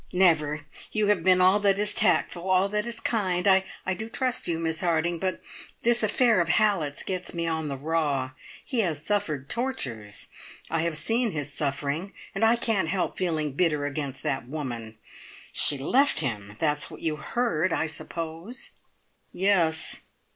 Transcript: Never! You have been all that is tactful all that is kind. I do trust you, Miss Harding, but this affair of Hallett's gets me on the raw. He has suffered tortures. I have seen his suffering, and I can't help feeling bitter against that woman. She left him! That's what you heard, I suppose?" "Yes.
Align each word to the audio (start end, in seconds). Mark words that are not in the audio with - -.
Never! 0.11 0.65
You 0.91 1.09
have 1.09 1.23
been 1.23 1.41
all 1.41 1.59
that 1.59 1.77
is 1.77 1.93
tactful 1.93 2.49
all 2.49 2.67
that 2.69 2.87
is 2.87 2.99
kind. 2.99 3.45
I 3.47 3.93
do 3.95 4.09
trust 4.09 4.47
you, 4.47 4.57
Miss 4.57 4.81
Harding, 4.81 5.19
but 5.19 5.41
this 5.83 6.01
affair 6.01 6.39
of 6.41 6.49
Hallett's 6.49 7.03
gets 7.03 7.35
me 7.35 7.45
on 7.45 7.67
the 7.67 7.77
raw. 7.77 8.31
He 8.65 8.79
has 8.79 9.05
suffered 9.05 9.47
tortures. 9.47 10.29
I 10.71 10.81
have 10.81 10.97
seen 10.97 11.33
his 11.33 11.53
suffering, 11.53 12.13
and 12.33 12.43
I 12.43 12.55
can't 12.55 12.87
help 12.89 13.15
feeling 13.15 13.51
bitter 13.53 13.85
against 13.85 14.23
that 14.23 14.47
woman. 14.47 14.97
She 15.53 15.77
left 15.77 16.19
him! 16.21 16.55
That's 16.59 16.89
what 16.89 17.01
you 17.01 17.17
heard, 17.17 17.71
I 17.71 17.85
suppose?" 17.85 18.71
"Yes. 19.31 20.01